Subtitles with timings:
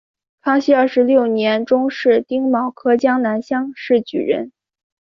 [0.41, 4.51] 康熙二十六年中式丁卯科江南乡试举人。